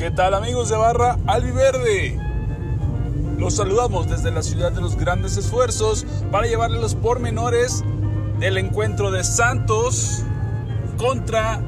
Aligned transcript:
¿Qué 0.00 0.10
tal 0.10 0.32
amigos 0.32 0.70
de 0.70 0.78
Barra 0.78 1.18
Albiverde? 1.26 2.18
Los 3.36 3.56
saludamos 3.56 4.08
desde 4.08 4.30
la 4.30 4.42
ciudad 4.42 4.72
de 4.72 4.80
los 4.80 4.96
grandes 4.96 5.36
esfuerzos 5.36 6.06
para 6.30 6.46
llevarles 6.46 6.80
los 6.80 6.94
pormenores 6.94 7.84
del 8.38 8.56
encuentro 8.56 9.10
de 9.10 9.22
Santos 9.22 10.22
contra 10.96 11.60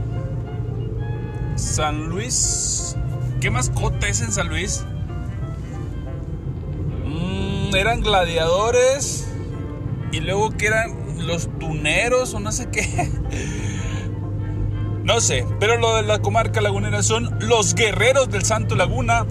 San 1.57 2.09
Luis. 2.09 2.97
¿Qué 3.43 3.51
mascota 3.51 4.09
es 4.09 4.23
en 4.23 4.33
San 4.33 4.49
Luis? 4.49 4.83
Mm, 7.05 7.77
eran 7.77 8.01
gladiadores 8.01 9.29
y 10.11 10.21
luego 10.21 10.53
que 10.53 10.69
eran 10.69 11.27
los 11.27 11.51
tuneros 11.59 12.33
o 12.33 12.41
no 12.41 12.51
sé 12.51 12.71
qué. 12.71 13.11
No 15.05 15.21
sé, 15.21 15.45
pero 15.59 15.79
lo 15.79 15.97
de 15.97 16.03
la 16.03 16.21
comarca 16.21 16.61
lagunera 16.61 17.03
son 17.03 17.37
los 17.41 17.75
guerreros 17.75 18.31
del 18.31 18.45
Santo 18.45 18.77
Laguna 18.77 19.27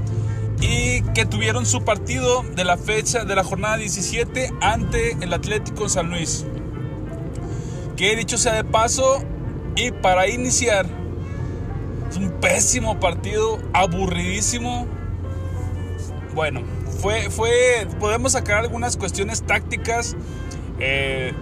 y 0.60 1.02
que 1.14 1.26
tuvieron 1.26 1.66
su 1.66 1.84
partido 1.84 2.44
de 2.56 2.66
la 2.66 2.78
fecha 2.78 3.24
de 3.24 3.36
la 3.36 3.44
jornada 3.44 3.78
17 3.78 4.52
ante 4.62 5.14
el 5.22 5.34
Atlético 5.34 5.88
San 5.88 6.10
Luis. 6.10 6.46
Que 7.96 8.16
dicho 8.16 8.38
sea 8.38 8.54
de 8.54 8.64
paso, 8.64 9.24
y 9.76 9.92
para 9.92 10.28
iniciar, 10.28 10.86
es 12.10 12.18
un 12.18 12.32
pésimo 12.42 13.00
partido, 13.00 13.58
aburridísimo. 13.74 14.88
Bueno, 16.36 16.62
fue, 17.00 17.30
fue, 17.30 17.88
podemos 18.00 18.34
sacar 18.34 18.58
algunas 18.58 18.98
cuestiones 18.98 19.44
tácticas. 19.44 20.16
Eh, 20.80 21.34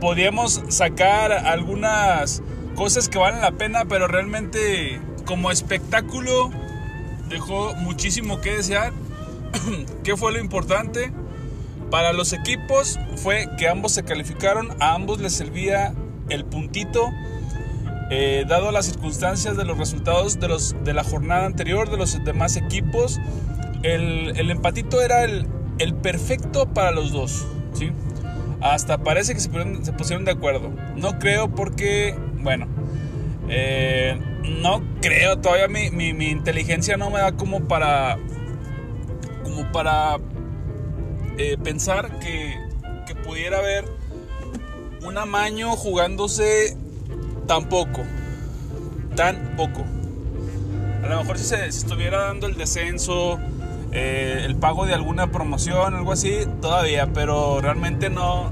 podíamos 0.00 0.62
sacar 0.68 1.32
algunas 1.32 2.42
cosas 2.74 3.08
que 3.08 3.18
valen 3.18 3.40
la 3.40 3.52
pena, 3.52 3.84
pero 3.86 4.06
realmente 4.06 5.00
como 5.24 5.50
espectáculo 5.50 6.50
dejó 7.28 7.74
muchísimo 7.76 8.40
que 8.40 8.56
desear. 8.56 8.92
¿Qué 10.04 10.16
fue 10.16 10.32
lo 10.32 10.38
importante? 10.38 11.12
Para 11.90 12.12
los 12.12 12.32
equipos 12.32 12.98
fue 13.16 13.48
que 13.58 13.68
ambos 13.68 13.92
se 13.92 14.04
calificaron, 14.04 14.70
a 14.80 14.94
ambos 14.94 15.20
les 15.20 15.32
servía 15.32 15.94
el 16.28 16.44
puntito, 16.44 17.10
eh, 18.10 18.44
dado 18.48 18.70
las 18.70 18.86
circunstancias 18.86 19.56
de 19.56 19.64
los 19.64 19.78
resultados 19.78 20.40
de, 20.40 20.48
los, 20.48 20.74
de 20.84 20.92
la 20.92 21.04
jornada 21.04 21.46
anterior, 21.46 21.90
de 21.90 21.96
los 21.96 22.22
demás 22.24 22.56
equipos, 22.56 23.20
el, 23.82 24.32
el 24.36 24.50
empatito 24.50 25.02
era 25.02 25.24
el, 25.24 25.46
el, 25.78 25.94
perfecto 25.94 26.66
para 26.72 26.90
los 26.90 27.12
dos, 27.12 27.46
¿sí? 27.74 27.92
Hasta 28.60 28.98
parece 28.98 29.34
que 29.34 29.40
se 29.40 29.48
pusieron, 29.48 29.84
se 29.84 29.92
pusieron 29.92 30.24
de 30.24 30.32
acuerdo. 30.32 30.70
No 30.96 31.18
creo 31.18 31.54
porque, 31.54 32.14
bueno, 32.44 32.66
eh, 33.48 34.20
no 34.60 34.82
creo, 35.00 35.38
todavía 35.38 35.66
mi, 35.66 35.90
mi, 35.90 36.28
inteligencia 36.28 36.96
no 36.96 37.10
me 37.10 37.18
da 37.18 37.32
como 37.32 37.66
para, 37.66 38.18
como 39.42 39.72
para 39.72 40.18
eh, 41.38 41.56
pensar 41.62 42.18
que, 42.20 42.54
que 43.06 43.14
pudiera 43.14 43.58
haber 43.58 43.86
un 45.02 45.16
amaño 45.18 45.70
jugándose 45.70 46.76
tan 47.46 47.68
poco, 47.68 48.02
tan 49.16 49.56
poco. 49.56 49.84
A 51.02 51.08
lo 51.08 51.18
mejor 51.18 51.38
si 51.38 51.44
se, 51.44 51.72
si 51.72 51.78
estuviera 51.78 52.26
dando 52.26 52.46
el 52.46 52.56
descenso, 52.56 53.38
eh, 53.92 54.42
el 54.44 54.56
pago 54.56 54.86
de 54.86 54.94
alguna 54.94 55.30
promoción, 55.30 55.94
algo 55.94 56.12
así, 56.12 56.40
todavía, 56.60 57.08
pero 57.12 57.60
realmente 57.60 58.10
no, 58.10 58.50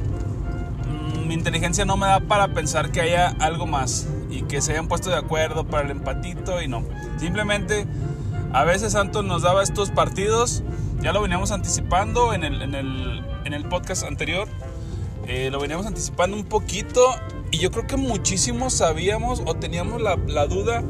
mi 1.33 1.39
inteligencia 1.39 1.87
no 1.87 1.97
me 1.97 2.07
da 2.07 2.21
para 2.21 2.49
pensar 2.49 2.93
que 2.93 3.01
haya 3.01 3.29
algo 3.41 3.67
más 3.67 4.07
y 4.29 4.43
que 4.43 4.61
se 4.61 4.73
hayan 4.73 4.87
puesto 4.87 5.09
de 5.09 5.17
acuerdo 5.17 5.65
para 5.65 5.87
el 5.87 5.91
empatito 5.91 6.61
y 6.61 6.69
no. 6.69 6.85
Simplemente 7.17 7.87
a 8.53 8.65
veces 8.65 8.93
Santos 8.93 9.25
nos 9.25 9.41
daba 9.41 9.63
estos 9.63 9.91
partidos, 9.91 10.63
ya 11.01 11.11
lo 11.15 11.23
veníamos 11.23 11.51
anticipando 11.51 12.35
en 12.35 12.45
el, 12.45 12.61
en 12.61 12.75
el, 12.75 13.25
en 13.47 13.55
el 13.55 13.65
podcast 13.67 14.05
anterior, 14.05 14.47
eh, 15.27 15.49
lo 15.51 15.59
veníamos 15.59 15.87
anticipando 15.87 16.37
un 16.37 16.45
poquito 16.45 17.01
y 17.51 17.61
yo 17.61 17.71
creo 17.71 17.87
que 17.87 17.97
muchísimos 17.97 18.75
sabíamos 18.75 19.41
o 19.47 19.55
teníamos 19.55 20.03
la, 20.03 20.17
la 20.27 20.47
duda 20.47 20.83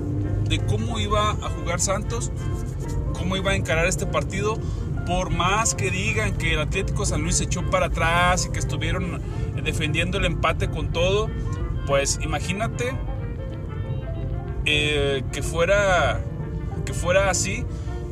de 0.48 0.58
cómo 0.58 0.98
iba 0.98 1.30
a 1.30 1.50
jugar 1.50 1.78
Santos, 1.78 2.32
cómo 3.16 3.36
iba 3.36 3.52
a 3.52 3.54
encarar 3.54 3.86
este 3.86 4.06
partido. 4.06 4.58
Por 5.06 5.30
más 5.30 5.74
que 5.74 5.90
digan 5.90 6.36
que 6.36 6.54
el 6.54 6.60
Atlético 6.60 7.04
San 7.04 7.22
Luis 7.22 7.36
se 7.36 7.44
echó 7.44 7.68
para 7.70 7.86
atrás 7.86 8.46
y 8.46 8.52
que 8.52 8.58
estuvieron 8.58 9.20
defendiendo 9.64 10.18
el 10.18 10.24
empate 10.24 10.70
con 10.70 10.92
todo, 10.92 11.28
pues 11.86 12.20
imagínate 12.22 12.94
eh, 14.64 15.24
que 15.32 15.42
fuera 15.42 16.20
que 16.84 16.94
fuera 16.94 17.30
así, 17.30 17.64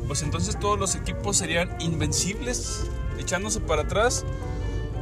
pues 0.07 0.21
entonces 0.23 0.59
todos 0.59 0.79
los 0.79 0.95
equipos 0.95 1.37
serían 1.37 1.69
invencibles, 1.79 2.89
echándose 3.19 3.59
para 3.59 3.83
atrás. 3.83 4.25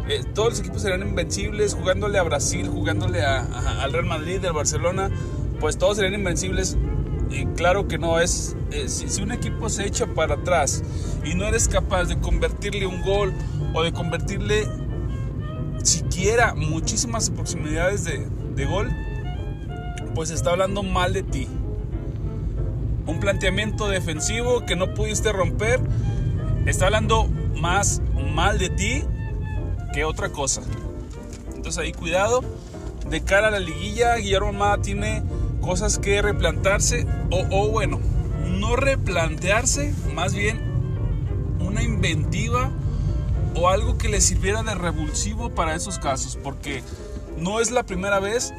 Eh, 0.07 0.23
todos 0.33 0.49
los 0.49 0.59
equipos 0.59 0.81
serían 0.81 1.01
invencibles, 1.01 1.75
jugándole 1.75 2.17
a 2.17 2.23
Brasil, 2.23 2.67
jugándole 2.67 3.21
a, 3.21 3.41
a, 3.41 3.83
al 3.83 3.93
Real 3.93 4.05
Madrid, 4.05 4.43
al 4.45 4.53
Barcelona, 4.53 5.11
pues 5.59 5.77
todos 5.77 5.97
serían 5.97 6.15
invencibles. 6.15 6.77
Y 7.29 7.45
claro 7.47 7.87
que 7.87 7.99
no, 7.99 8.19
es 8.19 8.55
eh, 8.71 8.89
si, 8.89 9.07
si, 9.07 9.21
un 9.21 9.31
equipo 9.31 9.69
se 9.69 9.85
echa 9.85 10.07
para 10.07 10.35
atrás 10.35 10.83
y 11.23 11.35
no 11.35 11.45
eres 11.45 11.67
capaz 11.67 12.05
de 12.05 12.19
convertirle 12.19 12.85
un 12.85 13.01
gol 13.01 13.33
o 13.73 13.83
de 13.83 13.91
convertirle 13.91 14.67
siquiera 15.83 16.53
muchísimas 16.55 17.29
proximidades 17.29 18.03
de, 18.03 18.27
de 18.55 18.65
gol, 18.65 18.89
pues 20.15 20.29
está 20.31 20.51
hablando 20.51 20.83
mal 20.83 21.13
de 21.13 21.23
ti. 21.23 21.47
Un 23.05 23.19
planteamiento 23.19 23.87
defensivo 23.87 24.65
que 24.65 24.75
no 24.75 24.93
pudiste 24.93 25.31
romper, 25.31 25.79
está 26.65 26.85
hablando 26.85 27.27
más 27.59 28.01
mal 28.33 28.59
de 28.59 28.69
ti 28.69 29.03
que 29.93 30.03
otra 30.03 30.29
cosa. 30.29 30.61
Entonces 31.55 31.77
ahí 31.77 31.91
cuidado. 31.91 32.43
De 33.09 33.21
cara 33.21 33.47
a 33.47 33.51
la 33.51 33.59
liguilla, 33.59 34.15
Guillermo 34.17 34.49
Almada 34.49 34.81
tiene 34.81 35.23
cosas 35.61 35.97
que 35.97 36.21
replantarse 36.21 37.07
o, 37.31 37.43
o 37.49 37.69
bueno, 37.69 37.99
no 38.59 38.75
replantearse, 38.75 39.95
más 40.13 40.35
bien 40.35 40.68
una 41.59 41.83
inventiva 41.83 42.71
o 43.55 43.69
algo 43.69 43.97
que 43.97 44.09
le 44.09 44.21
sirviera 44.21 44.63
de 44.63 44.75
revulsivo 44.75 45.49
para 45.49 45.75
esos 45.75 45.99
casos, 45.99 46.37
porque 46.41 46.83
no 47.37 47.59
es 47.59 47.71
la 47.71 47.83
primera 47.83 48.19
vez 48.19 48.53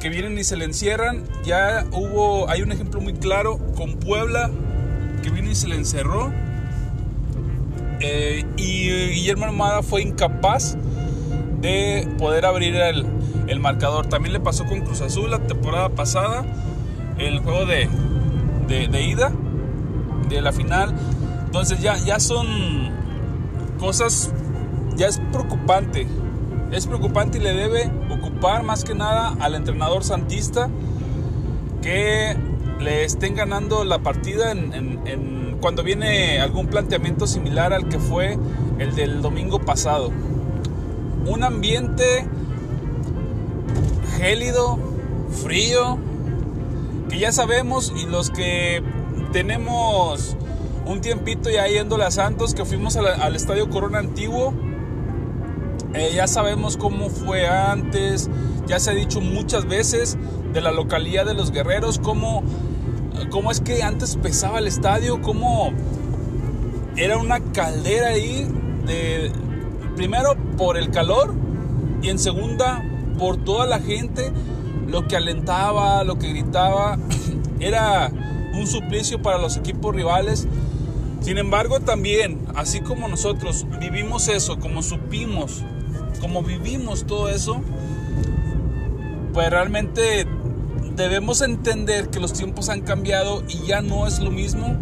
que 0.00 0.08
vienen 0.08 0.38
y 0.38 0.44
se 0.44 0.56
le 0.56 0.64
encierran. 0.64 1.24
Ya 1.44 1.86
hubo, 1.92 2.48
hay 2.48 2.62
un 2.62 2.72
ejemplo 2.72 3.00
muy 3.00 3.14
claro 3.14 3.58
con 3.76 3.96
Puebla, 3.96 4.50
que 5.22 5.30
vino 5.30 5.50
y 5.50 5.54
se 5.54 5.68
le 5.68 5.76
encerró. 5.76 6.32
Eh, 8.00 8.44
y 8.56 8.88
Guillermo 9.10 9.44
Almada 9.44 9.82
fue 9.82 10.02
incapaz 10.02 10.76
de 11.60 12.08
poder 12.18 12.46
abrir 12.46 12.74
el, 12.74 13.04
el, 13.46 13.60
marcador. 13.60 14.06
También 14.06 14.32
le 14.32 14.40
pasó 14.40 14.64
con 14.64 14.80
Cruz 14.80 15.02
Azul 15.02 15.30
la 15.30 15.40
temporada 15.40 15.90
pasada, 15.90 16.46
el 17.18 17.40
juego 17.40 17.66
de, 17.66 17.88
de 18.68 19.02
ida, 19.02 19.32
de 20.30 20.40
la 20.40 20.52
final. 20.52 20.94
Entonces 21.50 21.80
ya, 21.80 21.96
ya 21.96 22.20
son 22.20 22.46
cosas, 23.80 24.30
ya 24.94 25.08
es 25.08 25.18
preocupante. 25.32 26.06
Es 26.70 26.86
preocupante 26.86 27.38
y 27.38 27.40
le 27.40 27.52
debe 27.52 27.90
ocupar 28.08 28.62
más 28.62 28.84
que 28.84 28.94
nada 28.94 29.34
al 29.40 29.56
entrenador 29.56 30.04
santista 30.04 30.70
que 31.82 32.36
le 32.78 33.04
estén 33.04 33.34
ganando 33.34 33.82
la 33.82 33.98
partida 33.98 34.52
en, 34.52 35.58
cuando 35.60 35.82
viene 35.82 36.38
algún 36.38 36.68
planteamiento 36.68 37.26
similar 37.26 37.72
al 37.72 37.88
que 37.88 37.98
fue 37.98 38.38
el 38.78 38.94
del 38.94 39.20
domingo 39.20 39.58
pasado. 39.58 40.12
Un 41.26 41.42
ambiente 41.42 42.28
gélido, 44.18 44.78
frío, 45.42 45.98
que 47.08 47.18
ya 47.18 47.32
sabemos 47.32 47.92
y 47.96 48.06
los 48.06 48.30
que 48.30 48.84
tenemos 49.32 50.36
un 50.86 51.00
tiempito 51.00 51.50
ya 51.50 51.66
yéndole 51.66 52.04
a 52.04 52.10
Santos, 52.10 52.54
que 52.54 52.64
fuimos 52.64 52.96
al, 52.96 53.36
Estadio 53.36 53.70
Corona 53.70 53.98
Antiguo, 53.98 54.54
eh, 55.94 56.12
ya 56.14 56.26
sabemos 56.26 56.76
cómo 56.76 57.10
fue 57.10 57.48
antes, 57.48 58.30
ya 58.66 58.78
se 58.78 58.90
ha 58.90 58.94
dicho 58.94 59.20
muchas 59.20 59.66
veces 59.66 60.16
de 60.52 60.60
la 60.60 60.72
localidad 60.72 61.26
de 61.26 61.34
los 61.34 61.50
guerreros, 61.50 61.98
cómo, 61.98 62.42
cómo 63.30 63.50
es 63.50 63.60
que 63.60 63.82
antes 63.82 64.16
pesaba 64.16 64.58
el 64.58 64.66
estadio, 64.66 65.20
cómo 65.20 65.72
era 66.96 67.16
una 67.18 67.40
caldera 67.40 68.08
ahí, 68.08 68.48
de, 68.86 69.32
primero 69.96 70.36
por 70.56 70.76
el 70.76 70.90
calor 70.90 71.34
y 72.02 72.08
en 72.08 72.18
segunda 72.18 72.84
por 73.18 73.36
toda 73.36 73.66
la 73.66 73.80
gente, 73.80 74.32
lo 74.88 75.06
que 75.06 75.16
alentaba, 75.16 76.04
lo 76.04 76.18
que 76.18 76.28
gritaba, 76.28 76.98
era 77.60 78.10
un 78.60 78.66
suplicio 78.66 79.20
para 79.20 79.38
los 79.38 79.56
equipos 79.56 79.94
rivales. 79.94 80.46
Sin 81.20 81.38
embargo, 81.38 81.80
también, 81.80 82.38
así 82.54 82.80
como 82.80 83.08
nosotros 83.08 83.66
vivimos 83.80 84.28
eso, 84.28 84.58
como 84.58 84.82
supimos 84.82 85.64
como 86.20 86.42
vivimos 86.42 87.06
todo 87.06 87.28
eso, 87.28 87.62
pues 89.32 89.50
realmente 89.50 90.26
debemos 90.94 91.40
entender 91.40 92.10
que 92.10 92.20
los 92.20 92.32
tiempos 92.32 92.68
han 92.68 92.82
cambiado 92.82 93.42
y 93.48 93.66
ya 93.66 93.80
no 93.80 94.06
es 94.06 94.20
lo 94.20 94.30
mismo. 94.30 94.76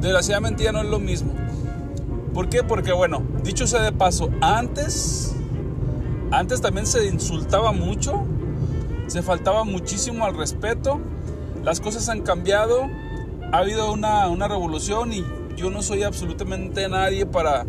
Desgraciadamente 0.00 0.64
ya 0.64 0.72
no 0.72 0.80
es 0.80 0.88
lo 0.88 0.98
mismo. 0.98 1.32
¿Por 2.34 2.48
qué? 2.48 2.62
Porque 2.62 2.92
bueno, 2.92 3.22
dicho 3.42 3.66
sea 3.66 3.82
de 3.82 3.92
paso, 3.92 4.30
antes, 4.40 5.34
antes 6.30 6.60
también 6.60 6.86
se 6.86 7.06
insultaba 7.06 7.72
mucho, 7.72 8.24
se 9.06 9.22
faltaba 9.22 9.64
muchísimo 9.64 10.24
al 10.24 10.36
respeto, 10.36 11.00
las 11.62 11.80
cosas 11.80 12.08
han 12.08 12.22
cambiado, 12.22 12.88
ha 13.52 13.58
habido 13.58 13.92
una, 13.92 14.28
una 14.28 14.48
revolución 14.48 15.12
y 15.12 15.24
yo 15.56 15.70
no 15.70 15.82
soy 15.82 16.02
absolutamente 16.02 16.88
nadie 16.88 17.26
para, 17.26 17.66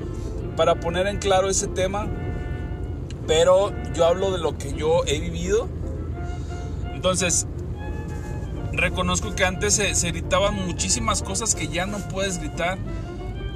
para 0.55 0.75
poner 0.75 1.07
en 1.07 1.17
claro 1.17 1.49
ese 1.49 1.67
tema, 1.67 2.07
pero 3.27 3.73
yo 3.93 4.05
hablo 4.05 4.31
de 4.31 4.39
lo 4.39 4.57
que 4.57 4.73
yo 4.73 5.01
he 5.05 5.19
vivido. 5.19 5.67
Entonces, 6.93 7.47
reconozco 8.71 9.35
que 9.35 9.43
antes 9.43 9.75
se, 9.75 10.11
gritaban 10.11 10.55
muchísimas 10.65 11.21
cosas 11.21 11.53
que 11.53 11.67
ya 11.67 11.85
no 11.85 11.97
puedes 12.09 12.39
gritar. 12.39 12.77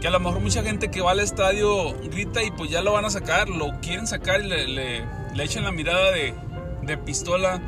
Que 0.01 0.09
a 0.09 0.11
lo 0.11 0.19
mejor 0.19 0.41
mucha 0.41 0.61
gente 0.61 0.91
que 0.91 1.01
va 1.01 1.11
al 1.11 1.21
estadio 1.21 1.93
grita 2.11 2.43
y 2.43 2.51
pues 2.51 2.69
ya 2.69 2.81
lo 2.81 2.91
van 2.91 3.05
a 3.05 3.09
sacar, 3.09 3.49
lo 3.49 3.79
quieren 3.79 4.05
sacar 4.05 4.41
y 4.41 4.47
le, 4.47 4.67
le, 4.67 5.05
le 5.33 5.43
echan 5.43 5.63
la 5.63 5.71
mirada 5.71 6.11
de, 6.11 6.35
de 6.83 6.97
pistola 6.97 7.59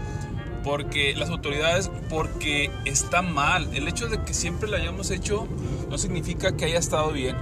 porque 0.64 1.16
las 1.16 1.30
autoridades, 1.30 1.90
porque 2.10 2.72
está 2.86 3.22
mal. 3.22 3.70
El 3.74 3.88
hecho 3.88 4.08
de 4.08 4.22
que 4.24 4.34
siempre 4.34 4.70
lo 4.70 4.78
hayamos 4.78 5.12
hecho 5.12 5.48
no 5.90 5.98
significa 5.98 6.56
que 6.56 6.66
haya 6.66 6.80
estado 6.80 7.12
bien. 7.12 7.36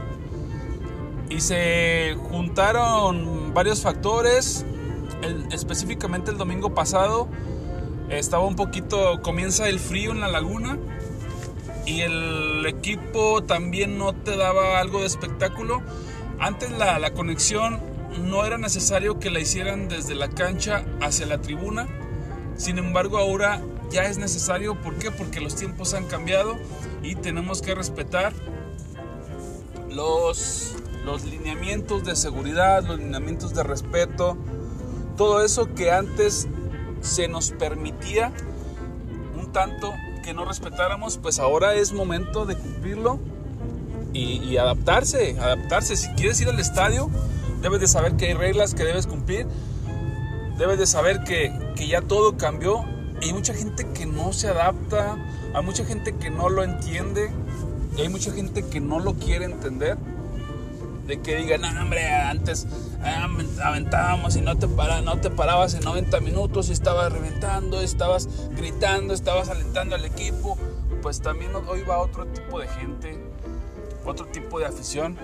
Y 1.30 1.42
se 1.42 2.16
juntaron 2.30 3.54
varios 3.54 3.82
factores, 3.82 4.66
específicamente 5.52 6.32
el 6.32 6.38
domingo 6.38 6.74
pasado 6.74 7.28
estaba 8.10 8.46
un 8.46 8.56
poquito, 8.56 9.22
comienza 9.22 9.68
el 9.68 9.80
frío 9.80 10.12
en 10.12 10.22
la 10.22 10.30
laguna 10.30 10.78
y 11.86 12.02
el 12.02 12.66
equipo 12.66 13.44
también 13.44 13.98
no 13.98 14.14
te 14.14 14.38
daba 14.38 14.80
algo 14.80 15.02
de 15.02 15.08
espectáculo. 15.08 15.82
Antes 16.40 16.72
la, 16.72 17.00
la 17.00 17.12
conexión 17.12 17.80
no 18.24 18.46
era 18.46 18.58
necesario 18.58 19.20
que 19.20 19.30
la 19.30 19.40
hicieran 19.40 19.90
desde 19.90 20.16
la 20.16 20.30
cancha 20.30 20.86
hacia 21.02 21.26
la 21.26 21.42
tribuna. 21.42 21.88
Sin 22.58 22.78
embargo, 22.78 23.18
ahora 23.18 23.62
ya 23.90 24.04
es 24.04 24.18
necesario. 24.18 24.80
¿Por 24.82 24.96
qué? 24.96 25.12
Porque 25.12 25.40
los 25.40 25.56
tiempos 25.56 25.94
han 25.94 26.06
cambiado 26.06 26.58
y 27.04 27.16
tenemos 27.16 27.62
que 27.62 27.76
respetar 27.76 28.34
los, 29.90 30.76
los 31.06 31.24
lineamientos 31.26 32.04
de 32.04 32.16
seguridad, 32.16 32.84
los 32.84 33.00
lineamientos 33.00 33.54
de 33.54 33.64
respeto, 33.64 34.38
todo 35.16 35.44
eso 35.44 35.74
que 35.74 35.92
antes 35.92 36.48
se 37.02 37.28
nos 37.28 37.52
permitía 37.52 38.32
un 39.36 39.52
tanto 39.52 39.94
que 40.24 40.34
no 40.34 40.46
respetáramos, 40.46 41.18
pues 41.18 41.40
ahora 41.40 41.76
es 41.76 41.94
momento 41.94 42.46
de 42.46 42.56
cumplirlo 42.56 43.20
y, 44.14 44.58
adaptarse, 44.58 45.38
adaptarse. 45.40 45.96
Si 45.96 46.10
quieres 46.10 46.42
ir 46.42 46.50
al 46.50 46.60
estadio, 46.60 47.10
debes 47.62 47.80
de 47.80 47.88
saber 47.88 48.16
que 48.16 48.28
hay 48.28 48.34
reglas 48.34 48.74
que 48.74 48.84
debes 48.84 49.08
cumplir, 49.08 49.48
debes 50.58 50.80
de 50.80 50.88
saber 50.88 51.24
que, 51.24 51.52
que 51.78 51.88
ya 51.88 52.02
todo 52.02 52.38
cambió 52.38 52.84
y 53.22 53.28
hay 53.28 53.34
mucha 53.34 53.54
gente 53.54 53.88
que 53.94 54.06
no 54.06 54.34
se 54.34 54.48
adapta, 54.48 55.18
hay 55.54 55.64
mucha 55.64 55.86
gente 55.86 56.16
que 56.16 56.30
no 56.30 56.50
lo 56.50 56.64
entiende 56.64 57.32
y 57.96 58.02
hay 58.02 58.10
mucha 58.10 58.32
gente 58.32 58.64
que 58.66 58.80
no 58.80 59.00
lo 59.00 59.14
quiere 59.14 59.46
entender 59.46 59.98
de 61.08 61.22
que 61.22 61.38
digan, 61.38 61.62
no, 61.62 61.82
hombre, 61.82 62.06
antes 62.10 62.68
ah, 63.02 63.28
aventábamos 63.64 64.36
y 64.36 64.42
no 64.42 64.58
te, 64.58 64.68
no 64.68 65.20
te 65.20 65.30
parabas 65.30 65.74
en 65.74 65.82
90 65.82 66.20
minutos 66.20 66.70
y 66.70 66.74
estabas 66.74 67.12
reventando, 67.12 67.82
estabas 67.82 68.28
gritando, 68.52 69.14
estabas 69.14 69.50
alentando 69.50 69.96
al 69.96 70.04
equipo. 70.04 70.58
Pues 71.02 71.22
también 71.22 71.52
hoy 71.56 71.84
va 71.84 72.00
otro 72.00 72.26
tipo 72.28 72.60
de 72.60 72.68
gente, 72.68 73.18
otro 74.06 74.26
tipo 74.28 74.60
de 74.60 74.66
afición. 74.66 75.18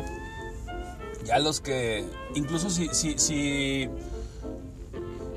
Ya 1.26 1.40
los 1.40 1.60
que, 1.60 2.06
incluso 2.34 2.70
si, 2.70 2.88
si, 2.94 3.20
si, 3.20 3.90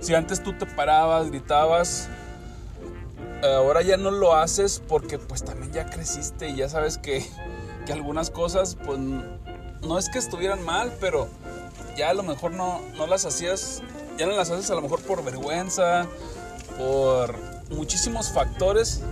si 0.00 0.14
antes 0.14 0.42
tú 0.42 0.52
te 0.56 0.66
parabas, 0.66 1.30
gritabas, 1.30 2.08
ahora 3.42 3.82
ya 3.82 3.96
no 3.96 4.10
lo 4.10 4.34
haces 4.34 4.82
porque 4.86 5.18
pues 5.18 5.44
también 5.44 5.72
ya 5.72 5.86
creciste 5.86 6.48
y 6.48 6.56
ya 6.56 6.68
sabes 6.68 6.98
que, 6.98 7.24
que 7.86 7.92
algunas 7.92 8.30
cosas 8.30 8.76
pues 8.84 8.98
no 8.98 9.98
es 9.98 10.08
que 10.08 10.18
estuvieran 10.18 10.64
mal, 10.64 10.92
pero 11.00 11.28
ya 11.96 12.10
a 12.10 12.14
lo 12.14 12.22
mejor 12.22 12.52
no, 12.52 12.80
no 12.96 13.06
las 13.06 13.24
hacías, 13.24 13.82
ya 14.18 14.26
no 14.26 14.32
las 14.32 14.50
haces 14.50 14.70
a 14.70 14.74
lo 14.74 14.82
mejor 14.82 15.00
por 15.02 15.24
vergüenza, 15.24 16.06
por 16.78 17.34
muchísimos 17.70 18.30
factores 18.30 19.02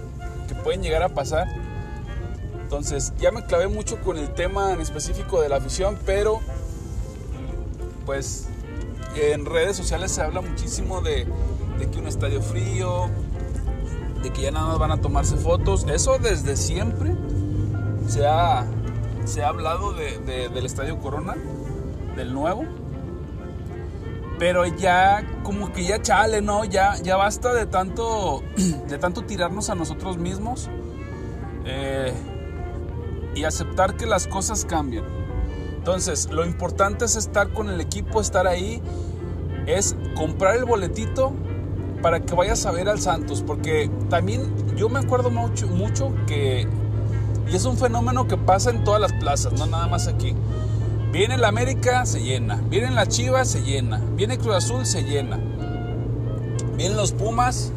que 0.48 0.54
pueden 0.54 0.82
llegar 0.82 1.02
a 1.02 1.08
pasar. 1.08 1.46
Entonces 2.62 3.12
ya 3.18 3.30
me 3.30 3.44
clavé 3.44 3.68
mucho 3.68 4.00
con 4.00 4.18
el 4.18 4.32
tema 4.34 4.72
en 4.72 4.80
específico 4.80 5.40
de 5.40 5.48
la 5.48 5.56
afición, 5.56 5.98
pero 6.04 6.40
pues 8.04 8.48
en 9.16 9.46
redes 9.46 9.76
sociales 9.76 10.12
se 10.12 10.22
habla 10.22 10.40
muchísimo 10.40 11.00
de, 11.00 11.26
que 11.90 11.98
un 11.98 12.06
estadio 12.06 12.40
frío, 12.42 13.08
de 14.22 14.30
que 14.30 14.42
ya 14.42 14.50
nada 14.50 14.68
más 14.68 14.78
van 14.78 14.92
a 14.92 15.00
tomarse 15.00 15.36
fotos. 15.36 15.86
Eso 15.88 16.18
desde 16.18 16.56
siempre 16.56 17.14
se 18.08 18.26
ha, 18.26 18.64
se 19.24 19.42
ha 19.42 19.48
hablado 19.48 19.92
del 19.92 20.64
Estadio 20.64 20.98
Corona, 20.98 21.36
del 22.16 22.32
nuevo. 22.32 22.64
Pero 24.38 24.66
ya, 24.66 25.24
como 25.44 25.72
que 25.72 25.84
ya 25.84 26.02
chale, 26.02 26.42
¿no? 26.42 26.64
Ya, 26.64 26.96
ya 27.02 27.16
basta 27.16 27.54
de 27.54 27.66
tanto, 27.66 28.42
de 28.88 28.98
tanto 28.98 29.22
tirarnos 29.22 29.70
a 29.70 29.76
nosotros 29.76 30.18
mismos 30.18 30.68
eh, 31.64 32.12
y 33.34 33.44
aceptar 33.44 33.96
que 33.96 34.06
las 34.06 34.26
cosas 34.26 34.64
cambian. 34.64 35.04
Entonces, 35.84 36.30
lo 36.30 36.46
importante 36.46 37.04
es 37.04 37.14
estar 37.14 37.52
con 37.52 37.68
el 37.68 37.78
equipo, 37.78 38.20
estar 38.20 38.46
ahí, 38.46 38.80
es 39.66 39.96
comprar 40.16 40.56
el 40.56 40.64
boletito 40.64 41.32
para 42.02 42.20
que 42.20 42.34
vayas 42.34 42.66
a 42.66 42.70
ver 42.70 42.88
al 42.88 43.00
Santos, 43.00 43.42
porque 43.46 43.90
también 44.10 44.42
yo 44.76 44.88
me 44.88 44.98
acuerdo 44.98 45.30
mucho, 45.30 45.66
mucho 45.68 46.12
que 46.26 46.66
y 47.50 47.56
es 47.56 47.64
un 47.64 47.76
fenómeno 47.76 48.26
que 48.26 48.36
pasa 48.36 48.70
en 48.70 48.84
todas 48.84 49.00
las 49.00 49.12
plazas, 49.12 49.52
no 49.52 49.66
nada 49.66 49.86
más 49.86 50.08
aquí. 50.08 50.34
Viene 51.12 51.38
la 51.38 51.48
América, 51.48 52.06
se 52.06 52.20
llena. 52.20 52.60
Viene 52.68 52.90
la 52.90 53.06
Chivas, 53.06 53.48
se 53.48 53.62
llena. 53.62 54.00
Viene 54.16 54.38
Cruz 54.38 54.56
Azul, 54.56 54.86
se 54.86 55.02
llena. 55.02 55.38
Vienen 56.76 56.96
los 56.96 57.12
Pumas. 57.12 57.70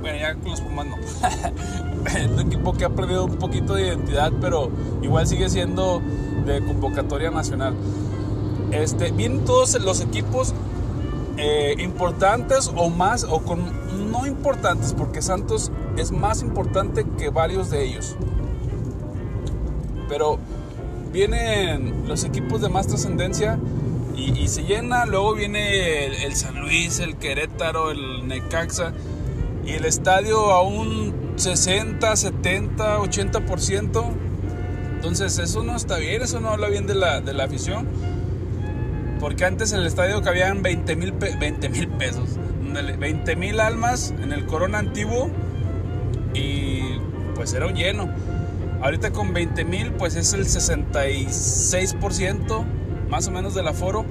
bueno, 0.00 0.18
ya 0.18 0.34
con 0.34 0.50
los 0.50 0.60
Pumas 0.60 0.86
no. 0.86 0.96
es 2.06 2.26
un 2.26 2.40
equipo 2.40 2.72
que 2.72 2.84
ha 2.84 2.90
perdido 2.90 3.26
un 3.26 3.36
poquito 3.36 3.74
de 3.74 3.88
identidad, 3.88 4.32
pero 4.40 4.70
igual 5.02 5.26
sigue 5.26 5.48
siendo 5.48 6.00
de 6.44 6.64
convocatoria 6.64 7.30
nacional. 7.30 7.74
Este, 8.72 9.12
vienen 9.12 9.44
todos 9.44 9.80
los 9.80 10.00
equipos 10.00 10.54
eh, 11.38 11.74
importantes 11.78 12.70
o 12.74 12.88
más, 12.88 13.24
o 13.24 13.40
con 13.40 13.60
no 14.10 14.26
importantes, 14.26 14.94
porque 14.94 15.20
Santos 15.20 15.70
es 15.96 16.12
más 16.12 16.42
importante 16.42 17.04
que 17.18 17.28
varios 17.28 17.70
de 17.70 17.84
ellos. 17.84 18.16
Pero 20.08 20.38
vienen 21.12 22.04
los 22.06 22.24
equipos 22.24 22.60
de 22.60 22.68
más 22.68 22.86
trascendencia 22.86 23.58
y, 24.16 24.48
se 24.48 24.62
llena. 24.62 25.04
Luego 25.04 25.34
viene 25.34 26.24
el, 26.24 26.34
San 26.36 26.60
Luis, 26.60 27.00
el 27.00 27.16
Querétaro, 27.16 27.90
el 27.90 28.26
Necaxa. 28.26 28.92
Y 29.66 29.72
el 29.72 29.84
estadio 29.84 30.52
a 30.52 30.62
un 30.62 31.32
60, 31.36 32.16
70, 32.16 32.98
80%. 32.98 34.04
Entonces 34.94 35.38
eso 35.38 35.62
no 35.62 35.76
está 35.76 35.98
bien, 35.98 36.22
eso 36.22 36.40
no 36.40 36.50
habla 36.50 36.68
bien 36.68 36.86
de 36.86 36.94
la, 36.94 37.20
de 37.20 37.34
la 37.34 37.44
afición. 37.44 37.86
Porque 39.20 39.44
antes 39.44 39.72
en 39.72 39.80
el 39.80 39.86
estadio 39.86 40.22
cabían 40.22 40.62
20 40.62 40.96
mil 40.96 41.12
20 41.12 41.68
pesos. 41.98 42.38
20 42.98 43.36
mil 43.36 43.60
almas 43.60 44.14
en 44.22 44.32
el 44.32 44.46
Corona 44.46 44.78
antiguo. 44.78 45.30
Y 46.34 46.80
pues 47.34 47.52
era 47.54 47.66
un 47.66 47.74
lleno. 47.74 48.08
Ahorita 48.82 49.12
con 49.12 49.32
20 49.32 49.64
mil, 49.64 49.92
pues 49.92 50.16
es 50.16 50.34
el 50.34 50.44
66% 50.44 52.64
más 53.08 53.28
o 53.28 53.30
menos 53.30 53.54
del 53.54 53.68
aforo. 53.68 54.04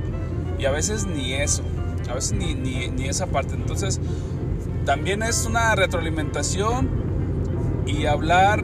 Y 0.58 0.66
a 0.66 0.72
veces 0.72 1.06
ni 1.06 1.34
eso. 1.34 1.62
A 2.10 2.16
veces 2.16 2.34
ni, 2.34 2.56
ni, 2.56 3.08
esa 3.08 3.28
parte. 3.28 3.54
Entonces, 3.56 4.00
también 4.86 5.22
es 5.24 5.46
una 5.46 5.76
retroalimentación 5.76 6.90
y 7.86 8.06
hablar 8.06 8.64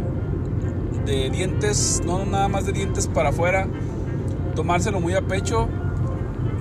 de 1.05 1.29
dientes, 1.29 2.01
no 2.05 2.25
nada 2.25 2.48
más 2.48 2.65
de 2.65 2.71
dientes 2.71 3.07
para 3.07 3.29
afuera, 3.29 3.67
tomárselo 4.55 5.00
muy 5.00 5.13
a 5.13 5.21
pecho. 5.21 5.69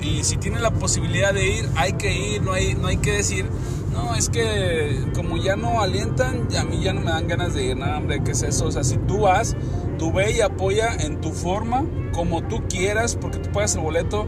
Y 0.02 0.25
si 0.25 0.37
tiene 0.37 0.61
la 0.61 0.71
posibilidad 0.71 1.35
de 1.35 1.49
ir, 1.49 1.69
hay 1.76 1.95
que 1.95 2.12
ir, 2.12 2.42
no 2.42 2.52
hay, 2.52 2.75
no 2.75 2.88
hay 2.88 2.97
que 2.97 3.12
decir, 3.12 3.47
no, 3.92 4.14
es 4.14 4.28
que 4.28 5.04
como 5.14 5.37
ya 5.37 5.57
no 5.57 5.80
alientan, 5.80 6.49
a 6.57 6.64
mí 6.64 6.80
ya 6.83 6.92
no 6.92 7.00
me 7.00 7.11
dan 7.11 7.28
ganas 7.28 7.54
de 7.54 7.66
ir. 7.66 7.76
Nada, 7.76 7.99
hombre, 7.99 8.23
¿qué 8.25 8.33
es 8.33 8.42
eso? 8.42 8.66
O 8.66 8.73
sea, 8.73 8.85
si 8.85 8.97
tú 8.97 9.21
vas, 9.21 9.57
tú 9.99 10.12
ve 10.12 10.33
y 10.33 10.40
apoya 10.40 10.95
en 10.95 11.21
tu 11.21 11.33
forma, 11.33 11.85
como 12.12 12.42
tú 12.42 12.62
quieras, 12.69 13.16
porque 13.16 13.38
tú 13.38 13.50
pagas 13.50 13.75
el 13.75 13.83
boleto 13.83 14.26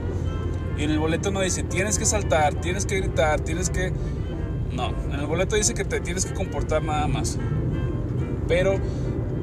y 0.77 0.85
en 0.85 0.91
el 0.91 0.99
boleto 0.99 1.31
no 1.31 1.41
dice 1.41 1.63
tienes 1.63 1.99
que 1.99 2.07
saltar, 2.07 2.55
tienes 2.55 2.87
que 2.87 2.97
gritar, 2.97 3.41
tienes 3.41 3.71
que. 3.71 3.93
No, 4.73 4.89
en 4.89 5.21
el 5.21 5.27
boleto 5.27 5.57
dice 5.57 5.75
que 5.75 5.85
te 5.85 6.01
tienes 6.01 6.25
que 6.25 6.35
comportar 6.35 6.83
nada 6.83 7.07
más. 7.07 7.39
Pero 8.49 8.79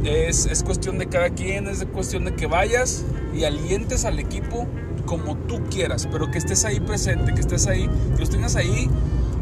es, 0.04 0.46
es 0.46 0.64
cuestión 0.64 0.98
de 0.98 1.08
cada 1.08 1.30
quien, 1.30 1.68
es 1.68 1.86
cuestión 1.86 2.26
de 2.26 2.34
que 2.34 2.48
vayas 2.48 3.04
y 3.34 3.44
alientes 3.44 4.06
al 4.06 4.20
equipo 4.20 4.68
como 5.06 5.36
tú 5.36 5.62
quieras, 5.70 6.08
pero 6.12 6.30
que 6.30 6.38
estés 6.38 6.66
ahí 6.66 6.80
presente, 6.80 7.34
que 7.34 7.42
estés 7.42 7.68
ahí, 7.68 7.90
que 8.14 8.20
los 8.20 8.30
tengas 8.30 8.56
ahí 8.56 8.90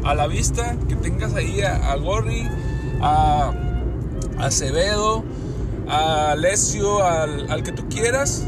a 0.04 0.14
la 0.14 0.26
vista, 0.26 0.76
que 0.88 0.96
tengas 0.96 1.34
ahí 1.34 1.60
a, 1.60 1.94
Gorri, 1.96 2.48
a, 3.00 3.52
Acevedo, 4.38 5.24
a 5.88 6.32
Alessio, 6.32 7.04
al, 7.04 7.50
al 7.50 7.62
que 7.62 7.72
tú 7.72 7.88
quieras. 7.88 8.46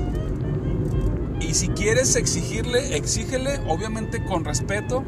Y 1.40 1.54
si 1.54 1.68
quieres 1.68 2.16
exigirle, 2.16 2.96
exígele, 2.96 3.60
obviamente 3.68 4.24
con 4.24 4.44
respeto. 4.44 5.04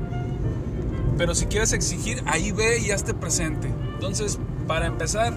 Pero 1.16 1.34
si 1.34 1.46
quieres 1.46 1.72
exigir, 1.72 2.22
ahí 2.26 2.52
ve 2.52 2.78
y 2.78 2.90
hazte 2.90 3.14
presente. 3.14 3.68
Entonces, 3.94 4.38
para 4.66 4.86
empezar, 4.86 5.34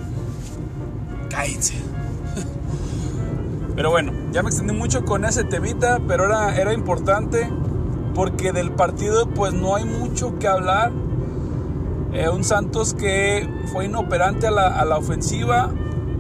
cállense. 1.36 1.74
Pero 3.75 3.89
bueno, 3.92 4.13
ya 4.32 4.42
me 4.42 4.50
extendí 4.50 4.74
mucho 4.74 5.04
con 5.04 5.25
ese 5.25 5.44
temita, 5.44 6.00
pero 6.08 6.25
era, 6.25 6.56
era 6.56 6.74
importante 6.74 7.50
porque 8.13 8.54
del 8.54 8.72
partido 8.72 9.27
pues 9.27 9.54
no 9.54 9.75
hay 9.75 9.84
mucho 9.84 10.39
que 10.39 10.48
hablar. 10.48 10.94
Eh, 12.13 12.30
un 12.30 12.46
Santos 12.46 12.94
que 12.94 13.50
fue 13.74 13.86
inoperante 13.86 14.48
a 14.48 14.51
la, 14.51 14.68
a 14.68 14.86
la 14.86 14.98
ofensiva. 14.98 15.70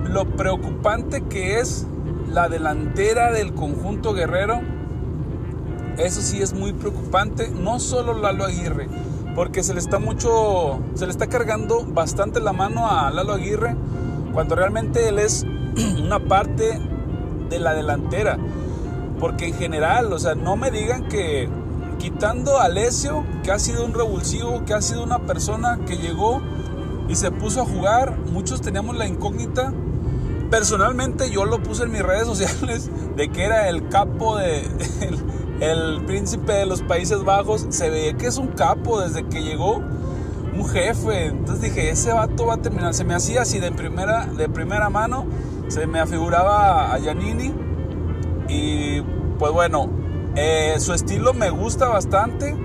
Lo 0.03 0.25
preocupante 0.25 1.21
que 1.23 1.59
es 1.59 1.87
la 2.29 2.49
delantera 2.49 3.31
del 3.31 3.53
conjunto 3.53 4.13
guerrero. 4.13 4.59
Eso 5.97 6.21
sí 6.21 6.41
es 6.41 6.53
muy 6.53 6.73
preocupante. 6.73 7.49
No 7.49 7.79
solo 7.79 8.13
Lalo 8.13 8.43
Aguirre, 8.43 8.89
porque 9.33 9.63
se 9.63 9.73
le 9.73 9.79
está 9.79 9.97
mucho, 9.97 10.79
se 10.95 11.05
le 11.05 11.11
está 11.11 11.27
cargando 11.27 11.85
bastante 11.85 12.41
la 12.41 12.51
mano 12.51 12.89
a 12.89 13.09
Lalo 13.11 13.31
Aguirre, 13.31 13.77
cuando 14.35 14.53
realmente 14.55 15.07
él 15.07 15.17
es 15.17 15.45
una 16.03 16.19
parte 16.19 16.79
de 17.49 17.59
la 17.59 17.73
delantera. 17.73 18.37
Porque 19.19 19.47
en 19.47 19.55
general, 19.55 20.11
o 20.11 20.19
sea, 20.19 20.35
no 20.35 20.57
me 20.57 20.69
digan 20.69 21.07
que 21.07 21.49
quitando 21.97 22.59
a 22.59 22.65
Alessio, 22.65 23.23
que 23.43 23.51
ha 23.51 23.59
sido 23.59 23.85
un 23.85 23.93
revulsivo, 23.93 24.65
que 24.65 24.73
ha 24.73 24.81
sido 24.81 25.03
una 25.03 25.19
persona 25.19 25.79
que 25.87 25.97
llegó 25.97 26.41
y 27.07 27.15
se 27.15 27.31
puso 27.31 27.61
a 27.61 27.65
jugar, 27.65 28.17
muchos 28.31 28.61
teníamos 28.61 28.97
la 28.97 29.07
incógnita. 29.07 29.73
Personalmente 30.51 31.31
yo 31.31 31.45
lo 31.45 31.63
puse 31.63 31.83
en 31.83 31.91
mis 31.91 32.03
redes 32.03 32.25
sociales 32.27 32.91
de 33.15 33.31
que 33.31 33.45
era 33.45 33.69
el 33.69 33.87
capo 33.87 34.35
de 34.35 34.59
el, 35.61 35.63
el 35.63 36.05
príncipe 36.05 36.51
de 36.51 36.65
los 36.65 36.81
Países 36.81 37.23
Bajos. 37.23 37.67
Se 37.69 37.89
ve 37.89 38.15
que 38.19 38.27
es 38.27 38.37
un 38.37 38.49
capo 38.49 38.99
desde 38.99 39.23
que 39.27 39.43
llegó, 39.43 39.81
un 40.55 40.67
jefe. 40.67 41.27
Entonces 41.27 41.61
dije, 41.61 41.89
ese 41.89 42.11
vato 42.13 42.45
va 42.45 42.55
a 42.55 42.61
terminar. 42.61 42.93
Se 42.93 43.03
me 43.03 43.13
hacía 43.13 43.41
así 43.41 43.59
de 43.59 43.71
primera, 43.71 44.25
de 44.25 44.49
primera 44.49 44.89
mano 44.89 45.25
se 45.67 45.87
me 45.87 45.99
afiguraba 45.99 46.93
a 46.93 46.99
Giannini 46.99 47.53
y 48.47 49.01
pues 49.39 49.51
bueno, 49.51 49.89
eh, 50.35 50.75
su 50.79 50.93
estilo 50.93 51.33
me 51.33 51.49
gusta 51.49 51.87
bastante. 51.87 52.55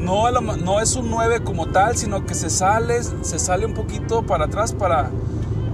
No, 0.00 0.30
no, 0.30 0.80
es 0.80 0.96
un 0.96 1.10
9 1.10 1.42
como 1.44 1.68
tal, 1.68 1.96
sino 1.96 2.26
que 2.26 2.34
se 2.34 2.50
sale, 2.50 3.02
se 3.02 3.38
sale 3.38 3.66
un 3.66 3.74
poquito 3.74 4.24
para 4.24 4.46
atrás 4.46 4.72
para, 4.72 5.10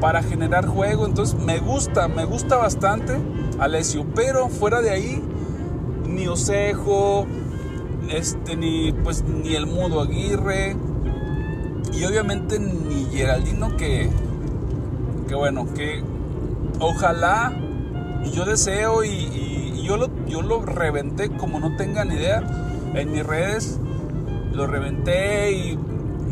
para 0.00 0.22
generar 0.22 0.66
juego. 0.66 1.06
Entonces 1.06 1.38
me 1.40 1.58
gusta, 1.58 2.08
me 2.08 2.24
gusta 2.24 2.56
bastante 2.56 3.18
Alessio. 3.58 4.06
Pero 4.14 4.48
fuera 4.48 4.82
de 4.82 4.90
ahí, 4.90 5.22
ni 6.06 6.28
Osejo, 6.28 7.26
este, 8.10 8.56
ni, 8.56 8.92
pues, 8.92 9.24
ni 9.24 9.54
el 9.54 9.66
Mudo 9.66 10.02
Aguirre. 10.02 10.76
Y 11.98 12.04
obviamente 12.04 12.60
ni 12.60 13.06
Geraldino 13.06 13.76
que, 13.76 14.08
que 15.26 15.34
bueno, 15.34 15.66
que 15.74 16.02
ojalá, 16.78 17.52
y 18.24 18.30
yo 18.30 18.44
deseo, 18.44 19.02
y, 19.02 19.82
yo, 19.82 19.96
lo, 19.96 20.08
yo 20.26 20.42
lo 20.42 20.62
reventé 20.62 21.30
como 21.30 21.58
no 21.58 21.74
tengan 21.76 22.12
idea 22.12 22.42
en 22.94 23.10
mis 23.10 23.26
redes, 23.26 23.80
lo 24.52 24.66
reventé 24.66 25.52
y 25.52 25.78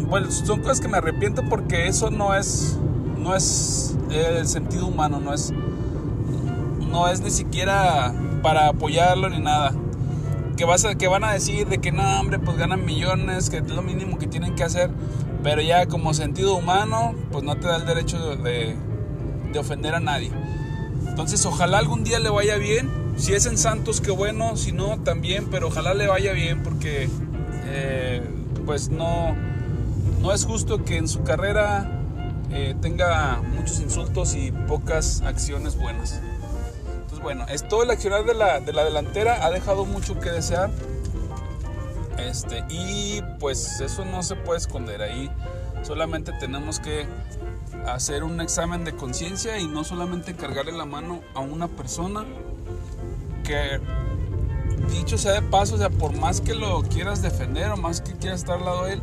bueno, 0.09 0.31
son 0.31 0.61
cosas 0.61 0.81
que 0.81 0.89
me 0.89 0.99
arrepiento 0.99 1.43
porque 1.49 1.89
eso 1.89 2.11
no 2.11 2.35
es, 2.35 2.79
no 3.19 3.35
es 3.35 3.97
el 4.11 4.47
sentido 4.47 4.87
humano, 4.87 5.21
no 5.21 5.35
es, 5.35 5.53
no 6.91 7.09
es 7.09 7.23
ni 7.23 7.31
siquiera 7.31 8.15
para 8.43 8.69
apoyarlo 8.69 9.29
ni 9.31 9.41
nada. 9.41 9.73
Que, 10.57 10.65
vas 10.65 10.85
a, 10.85 10.95
que 10.95 11.09
van 11.09 11.25
a 11.25 11.33
decir 11.33 11.67
de 11.67 11.79
que 11.79 11.93
no, 11.93 12.03
hombre, 12.21 12.39
pues 12.39 12.57
ganan 12.57 12.85
millones, 12.85 13.51
que 13.51 13.59
es 13.59 13.69
lo 13.69 13.83
mínimo 13.83 14.17
que 14.19 14.27
tienen 14.27 14.55
que 14.55 14.65
hacer, 14.65 14.91
pero 15.47 15.63
ya 15.63 15.87
como 15.87 16.13
sentido 16.13 16.57
humano, 16.57 17.15
pues 17.31 17.45
no 17.45 17.55
te 17.55 17.69
da 17.69 17.77
el 17.77 17.87
derecho 17.87 18.19
de, 18.19 18.37
de 18.37 18.77
de 19.53 19.59
ofender 19.59 19.95
a 19.95 20.01
nadie. 20.01 20.31
Entonces, 21.07 21.45
ojalá 21.47 21.79
algún 21.79 22.05
día 22.05 22.19
le 22.19 22.31
vaya 22.31 22.57
bien. 22.57 22.91
Si 23.17 23.33
es 23.33 23.47
en 23.47 23.57
Santos, 23.57 24.01
qué 24.01 24.11
bueno. 24.11 24.57
Si 24.57 24.73
no, 24.73 24.99
también. 25.03 25.47
Pero 25.51 25.69
ojalá 25.69 25.95
le 25.95 26.07
vaya 26.07 26.33
bien 26.33 26.63
porque, 26.63 27.09
eh, 27.67 28.23
pues 28.65 28.91
no, 28.91 29.37
no 30.21 30.33
es 30.33 30.45
justo 30.45 30.85
que 30.85 30.97
en 30.97 31.09
su 31.09 31.23
carrera 31.23 32.03
eh, 32.51 32.75
tenga 32.81 33.41
muchos 33.55 33.81
insultos 33.81 34.35
y 34.35 34.53
pocas 34.53 35.23
acciones 35.23 35.77
buenas. 35.77 36.21
Entonces, 36.95 37.21
bueno, 37.21 37.47
es 37.49 37.67
todo 37.69 37.83
el 37.85 37.91
accionar 37.91 38.25
de 38.25 38.35
la, 38.35 38.61
de 38.61 38.73
la 38.73 38.85
delantera 38.85 39.47
ha 39.47 39.51
dejado 39.51 39.85
mucho 39.85 40.19
que 40.19 40.31
desear. 40.31 40.71
Este, 42.19 42.65
y 42.69 43.23
pues 43.39 43.81
eso 43.81 44.05
no 44.05 44.23
se 44.23 44.37
puede 44.37 44.59
esconder 44.59 45.03
ahí. 45.03 45.31
Solamente 45.83 46.33
tenemos 46.41 46.81
que 46.81 47.07
hacer 47.87 48.25
un 48.25 48.41
examen 48.41 48.85
de 48.85 48.97
conciencia 48.97 49.59
y 49.59 49.69
no 49.69 49.85
solamente 49.85 50.35
cargarle 50.35 50.73
la 50.73 50.85
mano 50.87 51.21
a 51.35 51.41
una 51.41 51.69
persona 51.69 52.25
que 53.45 53.81
dicho 54.91 55.19
sea 55.19 55.33
de 55.33 55.43
paso, 55.43 55.77
o 55.77 55.79
sea, 55.79 55.91
por 55.91 56.17
más 56.17 56.41
que 56.41 56.55
lo 56.55 56.83
quieras 56.83 57.23
defender 57.23 57.71
o 57.71 57.77
más 57.77 58.01
que 58.01 58.13
quieras 58.13 58.41
estar 58.41 58.59
al 58.59 58.65
lado 58.65 58.85
de 58.85 58.95
él, 58.95 59.03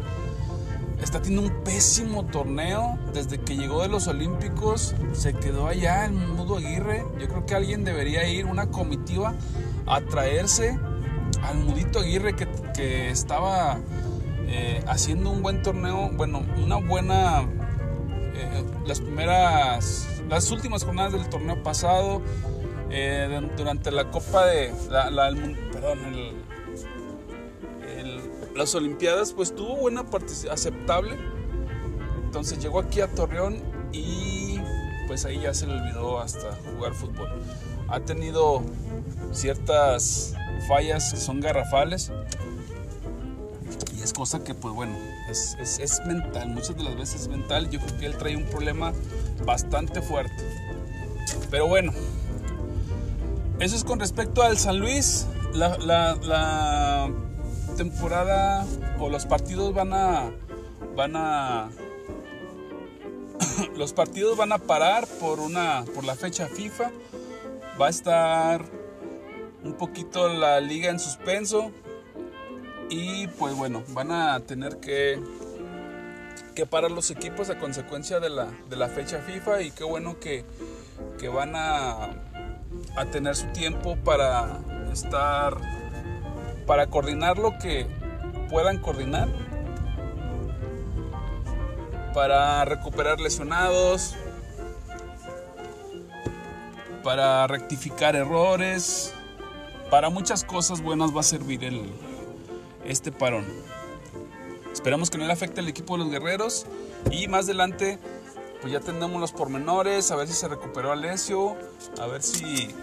está 1.02 1.22
teniendo 1.22 1.50
un 1.50 1.64
pésimo 1.64 2.26
torneo 2.26 2.98
desde 3.14 3.40
que 3.40 3.56
llegó 3.56 3.82
de 3.82 3.90
los 3.90 4.08
Olímpicos, 4.08 4.96
se 5.14 5.34
quedó 5.34 5.68
allá 5.68 6.06
en 6.06 6.36
Mudo 6.36 6.58
Aguirre. 6.58 7.06
Yo 7.20 7.28
creo 7.28 7.46
que 7.46 7.56
alguien 7.56 7.84
debería 7.84 8.28
ir, 8.28 8.46
una 8.46 8.68
comitiva, 8.68 9.34
a 9.86 10.02
traerse 10.02 10.80
al 11.44 11.58
Mudito 11.58 12.00
Aguirre 12.00 12.36
que, 12.36 13.10
estaba 13.10 13.80
eh, 14.48 14.84
haciendo 14.88 15.30
un 15.30 15.42
buen 15.42 15.62
torneo, 15.62 16.10
bueno, 16.14 16.44
una 16.64 16.78
buena 16.78 17.44
eh, 18.34 18.64
las 18.86 19.00
primeras, 19.00 20.08
las 20.30 20.50
últimas 20.52 20.84
jornadas 20.84 21.14
del 21.14 21.30
torneo 21.30 21.62
pasado, 21.62 22.22
eh, 22.90 23.50
durante 23.58 23.92
la 23.92 24.10
Copa 24.10 24.46
de, 24.46 24.74
la, 24.90 25.32
perdón, 25.72 26.00
el, 26.06 26.34
las 28.56 28.76
Olimpiadas, 28.76 29.34
pues 29.34 29.56
tuvo 29.56 29.76
buena 29.78 30.04
participación, 30.04 30.54
aceptable. 30.54 31.18
Entonces 32.26 32.60
llegó 32.60 32.80
aquí 32.80 33.02
a 33.02 33.08
Torreón 33.08 33.60
y 33.92 34.60
pues 35.08 35.26
ahí 35.26 35.42
ya 35.42 35.54
se 35.54 35.68
le 35.68 35.74
olvidó 35.74 36.20
hasta 36.20 36.58
jugar 36.76 36.94
fútbol. 36.94 37.30
Ha 37.90 38.00
tenido 38.00 38.64
ciertas 39.32 40.36
fallas 40.68 41.12
que 41.14 41.20
son 41.20 41.40
garrafales. 41.40 42.12
Y 43.96 44.02
es 44.02 44.14
cosa 44.14 44.44
que 44.44 44.54
pues 44.54 44.74
bueno 44.74 44.96
es, 45.30 45.56
es, 45.60 45.80
es, 45.80 46.06
mental 46.06 46.50
muchas 46.50 46.76
de 46.76 46.84
las 46.84 46.96
veces 46.96 47.22
es 47.22 47.28
mental. 47.28 47.70
Yo 47.70 47.80
creo 47.80 48.00
que 48.00 48.06
él 48.06 48.18
trae 48.18 48.36
un 48.36 48.46
problema 48.46 48.94
bastante 49.46 50.02
fuerte. 50.02 50.44
Pero 51.50 51.68
bueno 51.68 51.94
eso 53.60 53.76
es 53.76 53.84
con 53.84 54.00
respecto 54.00 54.42
al 54.42 54.58
San 54.58 54.80
Luis. 54.80 55.28
La, 55.54 55.78
la, 55.78 56.16
la 56.16 57.10
temporada 57.78 58.66
o 59.00 59.10
los 59.10 59.26
partidos 59.26 59.74
van 59.74 59.94
a 59.94 60.32
van 60.96 61.16
a 61.16 61.70
los 63.78 63.94
partidos 63.94 64.36
van 64.36 64.52
a 64.52 64.58
parar 64.58 65.08
por 65.20 65.40
una 65.40 65.86
por 65.94 66.04
la 66.04 66.16
fecha 66.16 66.48
FIFA. 66.48 66.92
Va 67.80 67.88
a 67.88 67.90
estar 67.90 68.66
un 69.64 69.74
poquito 69.74 70.28
la 70.28 70.60
liga 70.60 70.90
en 70.90 71.00
suspenso. 71.00 71.72
Y 72.90 73.28
pues 73.28 73.56
bueno, 73.56 73.84
van 73.90 74.12
a 74.12 74.40
tener 74.42 74.78
que, 74.78 75.20
que 76.54 76.66
parar 76.66 76.92
los 76.92 77.10
equipos 77.12 77.50
a 77.50 77.58
consecuencia 77.58 78.20
de 78.20 78.30
la, 78.30 78.48
de 78.70 78.76
la 78.76 78.88
fecha 78.88 79.20
FIFA. 79.20 79.62
Y 79.62 79.72
qué 79.72 79.84
bueno 79.84 80.20
que, 80.20 80.46
que 81.18 81.28
van 81.28 81.56
a, 81.56 82.10
a 82.96 83.06
tener 83.12 83.36
su 83.36 83.48
tiempo 83.48 83.96
para 84.04 84.60
estar, 84.92 85.58
para 86.68 86.88
coordinar 86.88 87.38
lo 87.38 87.58
que 87.58 87.88
puedan 88.50 88.78
coordinar, 88.78 89.30
para 92.14 92.64
recuperar 92.66 93.20
lesionados, 93.20 94.16
para 97.04 97.48
rectificar 97.48 98.16
errores, 98.16 99.14
para 99.94 100.10
muchas 100.10 100.44
cosas 100.44 100.82
buenas 100.82 101.16
va 101.16 101.20
a 101.20 101.24
servir 101.24 101.64
el, 101.64 101.84
este 102.84 103.12
parón. 103.12 103.46
Esperamos 104.72 105.12
que 105.12 105.20
no 105.20 105.28
le 105.28 105.32
afecte 105.32 105.60
al 105.60 105.68
equipo 105.68 105.94
de 105.94 106.04
los 106.04 106.12
guerreros. 106.12 106.66
Y 107.12 107.28
más 107.28 107.46
adelante, 107.46 108.00
pues 108.60 108.74
ya 108.74 108.80
tendremos 108.80 109.22
los 109.22 109.34
pormenores, 109.34 110.10
a 110.10 110.16
ver 110.16 110.28
si 110.28 110.34
se 110.34 110.48
recuperó 110.48 110.92
Alessio, 110.92 111.56
a 112.02 112.08
ver 112.08 112.24
si 112.24 112.74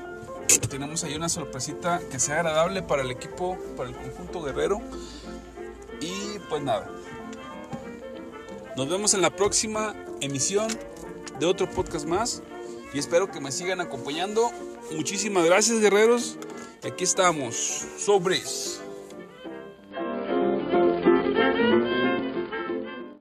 tenemos 0.68 1.02
ahí 1.02 1.16
una 1.16 1.28
sorpresita 1.28 2.00
que 2.12 2.20
sea 2.20 2.36
agradable 2.36 2.80
para 2.80 3.02
el 3.02 3.10
equipo, 3.10 3.58
para 3.76 3.88
el 3.88 3.96
conjunto 3.96 4.40
guerrero. 4.44 4.80
Y 6.00 6.38
pues 6.48 6.62
nada. 6.62 6.88
Nos 8.76 8.88
vemos 8.88 9.14
en 9.14 9.22
la 9.22 9.30
próxima 9.30 9.96
emisión 10.20 10.68
de 11.40 11.46
otro 11.46 11.68
podcast 11.68 12.06
más. 12.06 12.40
Y 12.94 13.00
espero 13.00 13.32
que 13.32 13.40
me 13.40 13.50
sigan 13.50 13.80
acompañando. 13.80 14.52
Muchísimas 14.92 15.44
gracias, 15.44 15.80
guerreros. 15.80 16.38
É 16.82 16.88
Aqui 16.88 17.04
estamos, 17.04 17.84
sobre 17.98 18.36
isso. 18.36 18.89